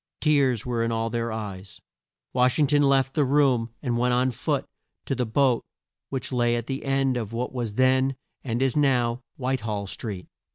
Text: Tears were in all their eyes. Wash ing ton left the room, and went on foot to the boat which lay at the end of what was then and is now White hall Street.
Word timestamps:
Tears 0.19 0.65
were 0.65 0.81
in 0.81 0.91
all 0.91 1.11
their 1.11 1.31
eyes. 1.31 1.79
Wash 2.33 2.57
ing 2.57 2.65
ton 2.65 2.81
left 2.81 3.13
the 3.13 3.23
room, 3.23 3.69
and 3.83 3.99
went 3.99 4.15
on 4.15 4.31
foot 4.31 4.65
to 5.05 5.13
the 5.13 5.27
boat 5.27 5.63
which 6.09 6.31
lay 6.31 6.55
at 6.55 6.65
the 6.65 6.85
end 6.85 7.17
of 7.17 7.33
what 7.33 7.53
was 7.53 7.75
then 7.75 8.15
and 8.43 8.63
is 8.63 8.75
now 8.75 9.21
White 9.37 9.61
hall 9.61 9.85
Street. 9.85 10.25